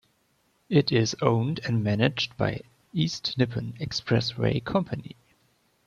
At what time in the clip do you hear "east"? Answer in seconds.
2.91-3.37